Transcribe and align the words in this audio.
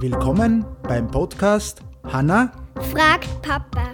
Willkommen 0.00 0.66
beim 0.82 1.10
Podcast 1.10 1.80
Hanna 2.04 2.52
fragt 2.90 3.28
Papa. 3.40 3.92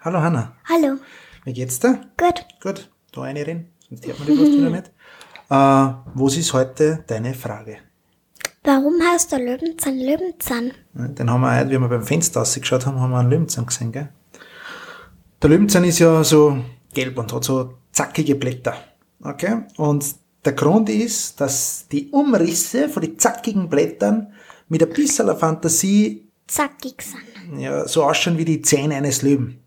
Hallo 0.00 0.22
Hanna, 0.22 0.52
Hallo. 0.68 0.96
wie 1.44 1.52
geht's 1.52 1.80
dir? 1.80 2.00
Gut. 2.16 2.46
Gut, 2.62 2.90
da 3.12 3.22
eine 3.22 3.46
rein, 3.46 3.68
sonst 3.88 4.06
hört 4.06 4.18
man 4.18 4.28
die 4.28 4.34
Post 4.36 4.52
wieder 4.52 4.70
nicht. 4.70 4.86
Äh, 5.50 5.54
was 6.14 6.36
ist 6.36 6.52
heute 6.52 7.04
deine 7.06 7.34
Frage? 7.34 7.78
Warum 8.64 8.94
heißt 9.02 9.32
der 9.32 9.40
Löwenzahn 9.40 9.98
Löwenzahn? 9.98 10.72
Den 10.94 11.30
haben 11.30 11.40
wir 11.42 11.54
heute, 11.58 11.70
wie 11.70 11.78
wir 11.78 11.88
beim 11.88 12.02
Fenster 12.04 12.40
rausgeschaut 12.40 12.86
haben, 12.86 13.00
haben 13.00 13.10
wir 13.10 13.18
einen 13.18 13.30
Löwenzahn 13.30 13.66
gesehen, 13.66 13.92
gell? 13.92 14.08
Der 15.40 15.50
Löwenzahn 15.50 15.84
ist 15.84 16.00
ja 16.00 16.24
so 16.24 16.58
gelb 16.92 17.16
und 17.16 17.32
hat 17.32 17.44
so 17.44 17.74
zackige 17.92 18.34
Blätter. 18.34 18.74
Okay? 19.22 19.62
Und 19.76 20.04
der 20.44 20.52
Grund 20.52 20.88
ist, 20.88 21.40
dass 21.40 21.86
die 21.90 22.10
Umrisse 22.10 22.88
von 22.88 23.02
den 23.02 23.18
zackigen 23.18 23.68
Blättern 23.68 24.32
mit 24.68 24.82
ein 24.82 24.90
bisschen 24.90 25.36
Fantasie 25.36 26.28
Zackig 26.46 27.02
sind. 27.02 27.60
ja, 27.60 27.86
so 27.86 28.04
ausschauen 28.04 28.38
wie 28.38 28.44
die 28.44 28.62
Zähne 28.62 28.96
eines 28.96 29.22
Löwen. 29.22 29.62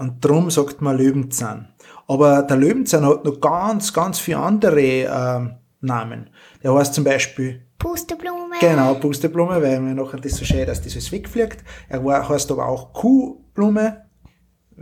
Und 0.00 0.24
drum 0.24 0.50
sagt 0.50 0.80
man 0.80 0.96
Löwenzahn. 0.96 1.68
Aber 2.08 2.42
der 2.42 2.56
Löwenzahn 2.56 3.06
hat 3.06 3.24
noch 3.24 3.40
ganz, 3.40 3.92
ganz 3.92 4.18
viele 4.18 4.38
andere 4.38 4.80
ähm, 4.80 5.54
Namen. 5.80 6.30
Der 6.62 6.74
heißt 6.74 6.94
zum 6.94 7.04
Beispiel 7.04 7.62
Pusteblume. 7.78 8.56
Genau, 8.58 8.94
Pusteblume, 8.94 9.62
weil 9.62 9.80
mir 9.80 9.94
nachher 9.94 10.18
das 10.18 10.36
so 10.36 10.44
schön, 10.44 10.66
dass 10.66 10.82
das 10.82 10.94
alles 10.94 11.12
wegfliegt. 11.12 11.62
Er 11.88 12.28
heißt 12.28 12.50
aber 12.50 12.66
auch 12.66 12.92
Kuhblume. 12.92 14.05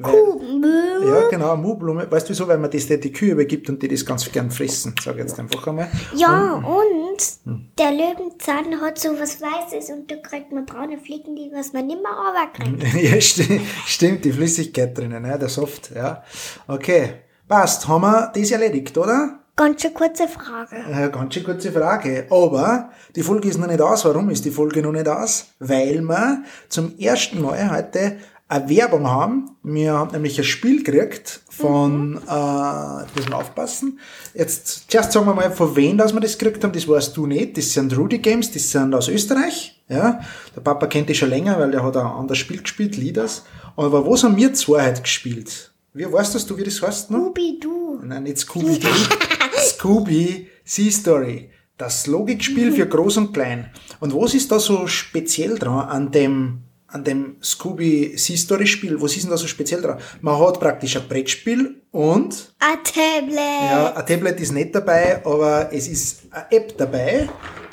Kuhblume. 0.02 1.06
Ja, 1.06 1.28
genau, 1.28 1.56
Muhblume. 1.56 2.10
Weißt 2.10 2.28
du 2.28 2.30
wieso? 2.30 2.48
Weil 2.48 2.58
man 2.58 2.70
das 2.70 2.86
der 2.86 2.98
die 2.98 3.12
Kühe 3.12 3.32
übergibt 3.32 3.68
und 3.68 3.82
die 3.82 3.88
das 3.88 4.04
ganz 4.04 4.30
gern 4.30 4.50
fressen. 4.50 4.94
Sag 5.02 5.14
ich 5.14 5.20
jetzt 5.20 5.38
einfach 5.38 5.66
einmal. 5.66 5.88
Ja, 6.14 6.54
und 6.54 7.74
der 7.78 7.92
Löwenzahn 7.92 8.80
hat 8.80 8.98
so 8.98 9.10
was 9.18 9.40
Weißes 9.40 9.90
und 9.90 10.10
da 10.10 10.16
kriegt 10.16 10.52
man 10.52 10.66
braune 10.66 10.98
Fliegen, 10.98 11.36
die 11.36 11.50
was 11.54 11.72
man 11.72 11.86
nicht 11.86 12.00
mehr 12.02 12.12
runterkriegt. 12.12 12.94
ja, 13.02 13.20
sti 13.20 13.60
stimmt, 13.86 14.24
die 14.24 14.32
Flüssigkeit 14.32 14.96
drinnen, 14.96 15.24
ja, 15.24 15.38
der 15.38 15.48
Soft, 15.48 15.92
ja. 15.94 16.24
Okay, 16.66 17.10
passt, 17.46 17.86
haben 17.86 18.02
wir 18.02 18.32
das 18.34 18.50
erledigt, 18.50 18.98
oder? 18.98 19.40
Ganz 19.56 19.82
schön 19.82 19.94
kurze 19.94 20.26
Frage. 20.26 20.74
Äh, 20.90 21.10
ganz 21.10 21.32
schön 21.32 21.44
kurze 21.44 21.70
Frage. 21.70 22.26
Aber 22.28 22.90
die 23.14 23.22
Folge 23.22 23.48
ist 23.48 23.58
noch 23.58 23.68
nicht 23.68 23.80
aus. 23.80 24.04
Warum 24.04 24.28
ist 24.30 24.44
die 24.44 24.50
Folge 24.50 24.82
noch 24.82 24.90
nicht 24.90 25.06
aus? 25.06 25.46
Weil 25.60 26.00
wir 26.00 26.42
zum 26.68 26.98
ersten 26.98 27.40
Mal 27.40 27.70
heute 27.70 28.16
eine 28.48 28.68
Werbung 28.68 29.06
haben. 29.08 29.56
Wir 29.62 29.94
haben 29.94 30.12
nämlich 30.12 30.38
ein 30.38 30.44
Spiel 30.44 30.82
gekriegt 30.82 31.40
von, 31.48 32.16
äh, 32.28 33.16
müssen 33.16 33.30
wir 33.30 33.36
aufpassen. 33.36 33.98
Jetzt, 34.34 34.90
zuerst 34.90 35.12
sagen 35.12 35.26
wir 35.26 35.34
mal, 35.34 35.50
von 35.50 35.74
wem 35.76 35.98
dass 35.98 36.12
wir 36.12 36.20
das 36.20 36.36
gekriegt 36.36 36.62
haben, 36.62 36.72
das 36.72 36.86
weißt 36.86 37.16
du 37.16 37.26
nicht. 37.26 37.56
Das 37.56 37.72
sind 37.72 37.96
Rudy 37.96 38.18
Games, 38.18 38.52
das 38.52 38.70
sind 38.70 38.94
aus 38.94 39.08
Österreich. 39.08 39.82
Ja, 39.88 40.20
der 40.54 40.60
Papa 40.60 40.86
kennt 40.86 41.08
die 41.08 41.14
schon 41.14 41.28
länger, 41.28 41.58
weil 41.58 41.70
der 41.70 41.82
hat 41.82 41.96
ein 41.96 42.06
anderes 42.06 42.38
Spiel 42.38 42.62
gespielt, 42.62 42.96
Leaders. 42.96 43.44
Aber 43.76 44.08
was 44.08 44.24
haben 44.24 44.36
wir 44.36 44.52
zwei 44.54 44.86
heute 44.86 45.02
gespielt? 45.02 45.72
Wie 45.92 46.10
weißt 46.10 46.34
das 46.34 46.46
du, 46.46 46.56
wie 46.56 46.64
das 46.64 46.80
heißt 46.80 47.10
noch? 47.10 47.18
Scooby-Doo. 47.18 48.00
Nein, 48.02 48.24
nicht 48.24 48.38
Scooby-Doo. 48.38 48.88
Scooby 49.58 50.48
Sea 50.64 50.90
Story. 50.90 51.50
Das 51.76 52.06
Logikspiel 52.06 52.72
für 52.72 52.86
Groß 52.86 53.16
und 53.18 53.32
Klein. 53.32 53.70
Und 54.00 54.14
was 54.14 54.34
ist 54.34 54.50
da 54.50 54.58
so 54.58 54.86
speziell 54.86 55.58
dran 55.58 55.88
an 55.88 56.10
dem, 56.10 56.62
an 56.94 57.02
dem 57.04 57.36
Scooby 57.42 58.14
Sea 58.16 58.36
Story 58.36 58.66
Spiel? 58.66 59.00
Was 59.02 59.16
ist 59.16 59.24
denn 59.24 59.30
da 59.30 59.36
so 59.36 59.46
speziell 59.46 59.82
dran? 59.82 59.98
Man 60.20 60.38
hat 60.38 60.60
praktisch 60.60 60.96
ein 60.96 61.08
Brettspiel 61.08 61.82
und, 61.90 62.54
Ein 62.60 62.78
Tablet. 62.84 63.38
ja, 63.70 63.92
ein 63.94 64.06
Tablet 64.06 64.40
ist 64.40 64.52
nicht 64.52 64.74
dabei, 64.74 65.20
aber 65.24 65.68
es 65.72 65.88
ist 65.88 66.22
eine 66.30 66.46
App 66.52 66.78
dabei. 66.78 67.28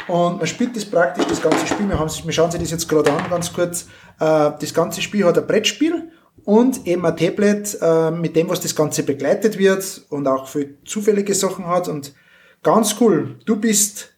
Und 0.08 0.40
man 0.40 0.48
spielt 0.48 0.76
das 0.76 0.84
praktisch, 0.86 1.26
das 1.28 1.42
ganze 1.42 1.66
Spiel. 1.68 1.88
Wir, 1.88 1.98
haben, 2.00 2.10
wir 2.24 2.34
schauen 2.34 2.50
sich 2.52 2.60
das 2.60 2.72
jetzt 2.72 2.90
gerade 2.90 3.12
an, 3.14 3.30
ganz 3.30 3.54
kurz. 3.54 3.84
Äh, 4.20 4.52
Das 4.60 4.74
ganze 4.74 5.02
Spiel 5.02 5.24
hat 5.26 5.38
ein 5.38 5.46
Brettspiel 5.48 6.12
und 6.44 6.86
eben 6.88 7.06
ein 7.06 7.16
Tablet, 7.16 7.78
äh, 7.80 8.10
mit 8.12 8.36
dem, 8.36 8.50
was 8.50 8.60
das 8.60 8.76
Ganze 8.76 9.04
begleitet 9.04 9.58
wird 9.60 10.02
und 10.10 10.28
auch 10.28 10.48
für 10.48 10.66
zufällige 10.84 11.36
Sachen 11.36 11.68
hat. 11.68 11.88
Und 11.88 12.14
ganz 12.64 12.96
cool. 13.00 13.38
Du 13.46 13.56
bist 13.58 14.14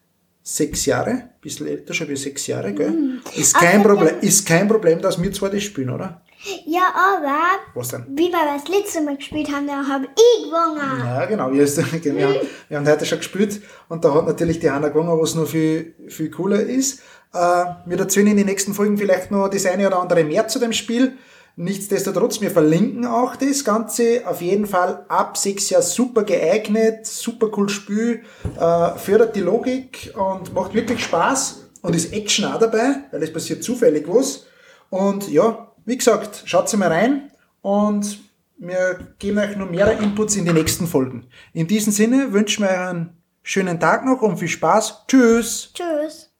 sechs 0.46 0.84
Jahre, 0.84 1.30
bisschen 1.40 1.66
älter, 1.66 1.94
schon 1.94 2.08
wie 2.08 2.16
sechs 2.16 2.46
Jahre, 2.46 2.74
gell? 2.74 3.20
Ist 3.34 3.54
kein 3.54 3.82
Problem, 3.82 4.16
ist 4.20 4.46
kein 4.46 4.68
Problem, 4.68 5.00
dass 5.00 5.20
wir 5.20 5.32
zwei 5.32 5.48
das 5.48 5.62
spielen, 5.62 5.88
oder? 5.88 6.20
Ja, 6.66 6.92
aber 6.94 7.38
Was 7.74 7.88
denn? 7.88 8.04
wie 8.10 8.28
wir 8.30 8.44
das 8.54 8.68
letzte 8.68 9.00
Mal 9.00 9.16
gespielt 9.16 9.50
haben, 9.50 9.66
da 9.66 9.82
habe 9.88 10.04
ich 10.04 10.44
gewonnen. 10.44 10.98
Ja, 11.00 11.24
genau. 11.24 11.50
Wir, 11.52 11.66
haben, 11.66 12.36
wir 12.68 12.76
haben 12.76 12.86
heute 12.86 13.06
schon 13.06 13.18
gespielt 13.18 13.62
und 13.88 14.04
da 14.04 14.12
hat 14.12 14.26
natürlich 14.26 14.58
die 14.58 14.70
Hanna 14.70 14.88
gewonnen, 14.88 15.18
was 15.18 15.34
noch 15.34 15.46
viel, 15.46 15.94
viel 16.08 16.30
cooler 16.30 16.60
ist. 16.60 17.00
Äh, 17.32 17.64
wir 17.86 17.98
erzählen 17.98 18.26
in 18.26 18.36
den 18.36 18.46
nächsten 18.46 18.74
Folgen 18.74 18.98
vielleicht 18.98 19.30
noch 19.30 19.48
das 19.48 19.64
eine 19.64 19.86
oder 19.86 20.00
andere 20.00 20.22
mehr 20.24 20.46
zu 20.46 20.58
dem 20.58 20.74
Spiel. 20.74 21.16
Nichtsdestotrotz, 21.56 22.40
wir 22.40 22.50
verlinken 22.50 23.06
auch 23.06 23.36
das 23.36 23.64
Ganze. 23.64 24.22
Auf 24.26 24.40
jeden 24.40 24.66
Fall 24.66 25.04
ab 25.08 25.36
sechs 25.36 25.70
Jahre 25.70 25.84
super 25.84 26.24
geeignet, 26.24 27.06
super 27.06 27.48
cool 27.56 27.68
Spiel, 27.68 28.22
äh, 28.58 28.98
fördert 28.98 29.36
die 29.36 29.40
Logik 29.40 30.12
und 30.16 30.52
macht 30.52 30.74
wirklich 30.74 31.04
Spaß 31.04 31.68
und 31.82 31.94
ist 31.94 32.12
Action 32.12 32.46
auch 32.46 32.58
dabei, 32.58 33.04
weil 33.12 33.22
es 33.22 33.32
passiert 33.32 33.62
zufällig 33.62 34.08
was. 34.08 34.46
Und 34.90 35.30
ja, 35.30 35.72
wie 35.84 35.96
gesagt, 35.96 36.42
schaut 36.44 36.72
mal 36.76 36.90
rein 36.90 37.30
und 37.62 38.18
wir 38.56 39.14
geben 39.18 39.38
euch 39.38 39.56
noch 39.56 39.70
mehrere 39.70 40.02
Inputs 40.02 40.36
in 40.36 40.44
die 40.44 40.52
nächsten 40.52 40.86
Folgen. 40.88 41.26
In 41.52 41.68
diesem 41.68 41.92
Sinne 41.92 42.32
wünschen 42.32 42.64
wir 42.64 42.70
euch 42.70 42.78
einen 42.78 43.16
schönen 43.42 43.78
Tag 43.78 44.04
noch 44.04 44.22
und 44.22 44.38
viel 44.38 44.48
Spaß. 44.48 45.04
Tschüss! 45.06 45.70
Tschüss. 45.72 46.33